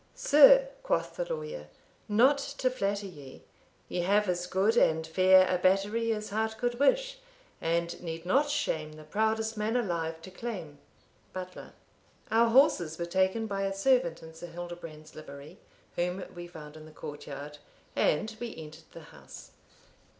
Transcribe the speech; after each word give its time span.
"Sir," 0.15 0.69
quoth 0.81 1.15
the 1.15 1.31
Lawyer, 1.31 1.67
"not 2.09 2.39
to 2.57 2.71
flatter 2.71 3.05
ye, 3.05 3.43
You 3.87 4.01
have 4.01 4.27
as 4.27 4.47
good 4.47 4.75
and 4.75 5.05
fair 5.05 5.47
a 5.47 5.59
battery 5.59 6.11
As 6.11 6.31
heart 6.31 6.57
could 6.57 6.79
wish, 6.79 7.19
and 7.61 8.01
need 8.01 8.25
not 8.25 8.49
shame 8.49 8.93
The 8.93 9.03
proudest 9.03 9.57
man 9.57 9.77
alive 9.77 10.19
to 10.23 10.31
claim." 10.31 10.79
Butler. 11.33 11.73
Our 12.31 12.49
horses 12.49 12.97
were 12.97 13.05
taken 13.05 13.45
by 13.45 13.61
a 13.61 13.71
servant 13.75 14.23
in 14.23 14.33
Sir 14.33 14.47
Hildebrand's 14.47 15.13
livery, 15.13 15.59
whom 15.95 16.25
we 16.33 16.47
found 16.47 16.75
in 16.75 16.85
the 16.85 16.91
court 16.91 17.27
yard, 17.27 17.59
and 17.95 18.35
we 18.39 18.57
entered 18.57 18.85
the 18.93 19.01
house. 19.13 19.51